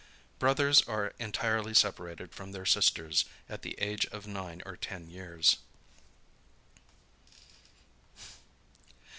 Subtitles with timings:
[0.39, 5.57] Brothers are entirely separated from their sisters at the age of nine or ten years.